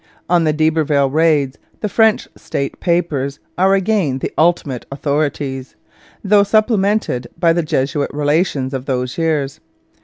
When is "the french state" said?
1.81-2.79